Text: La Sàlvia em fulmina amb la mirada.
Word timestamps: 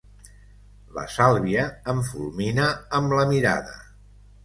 La 0.95 1.03
Sàlvia 1.17 1.67
em 1.95 2.01
fulmina 2.09 2.69
amb 3.01 3.19
la 3.21 3.31
mirada. 3.37 3.81